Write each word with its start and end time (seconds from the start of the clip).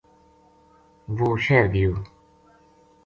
وہ 1.17 1.29
شہر 1.45 1.65
گیو 1.73 1.93